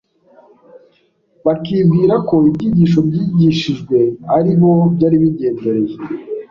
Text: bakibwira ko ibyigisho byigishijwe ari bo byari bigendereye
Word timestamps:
bakibwira 1.45 2.15
ko 2.27 2.35
ibyigisho 2.49 2.99
byigishijwe 3.07 3.97
ari 4.37 4.53
bo 4.59 4.71
byari 4.95 5.15
bigendereye 5.23 5.95